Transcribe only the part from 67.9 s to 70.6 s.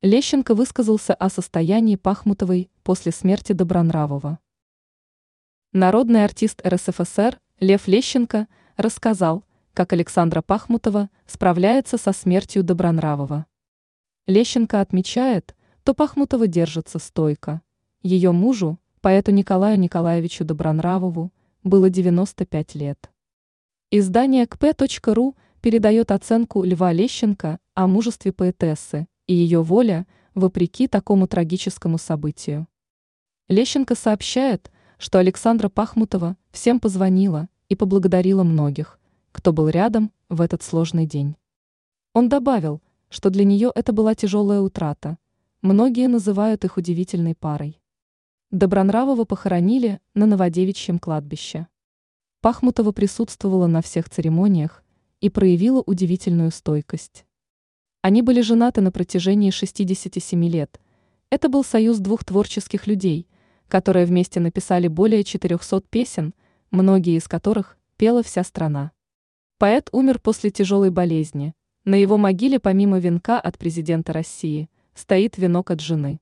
пела вся страна. Поэт умер после